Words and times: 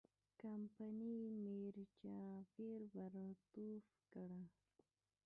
کمپنۍ 0.41 1.17
میرجعفر 1.43 2.79
برطرف 2.95 3.87
کړ. 4.11 4.29